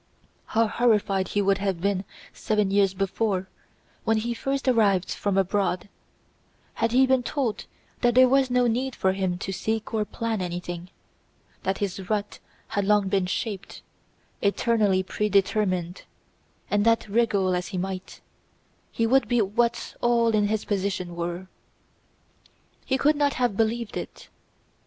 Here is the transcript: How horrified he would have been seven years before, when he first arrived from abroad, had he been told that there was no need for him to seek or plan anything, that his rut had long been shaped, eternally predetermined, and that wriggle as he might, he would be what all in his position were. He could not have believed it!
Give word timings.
How 0.47 0.65
horrified 0.67 1.27
he 1.27 1.43
would 1.43 1.59
have 1.59 1.79
been 1.79 2.05
seven 2.33 2.71
years 2.71 2.95
before, 2.95 3.47
when 4.03 4.17
he 4.17 4.33
first 4.33 4.67
arrived 4.67 5.11
from 5.11 5.37
abroad, 5.37 5.89
had 6.73 6.91
he 6.91 7.05
been 7.05 7.21
told 7.21 7.65
that 8.01 8.15
there 8.15 8.27
was 8.27 8.49
no 8.49 8.65
need 8.65 8.95
for 8.95 9.13
him 9.13 9.37
to 9.37 9.51
seek 9.51 9.93
or 9.93 10.03
plan 10.03 10.41
anything, 10.41 10.89
that 11.61 11.77
his 11.77 12.09
rut 12.09 12.39
had 12.69 12.83
long 12.83 13.09
been 13.09 13.27
shaped, 13.27 13.83
eternally 14.41 15.03
predetermined, 15.03 16.01
and 16.67 16.83
that 16.83 17.07
wriggle 17.07 17.53
as 17.53 17.67
he 17.67 17.77
might, 17.77 18.21
he 18.91 19.05
would 19.05 19.27
be 19.27 19.39
what 19.39 19.95
all 20.01 20.29
in 20.29 20.47
his 20.47 20.65
position 20.65 21.15
were. 21.15 21.45
He 22.87 22.97
could 22.97 23.15
not 23.15 23.33
have 23.35 23.55
believed 23.55 23.95
it! 23.95 24.29